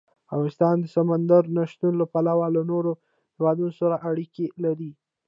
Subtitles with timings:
[0.33, 2.91] افغانستان د سمندر نه شتون له پلوه له نورو
[3.35, 4.91] هېوادونو سره اړیکې لري.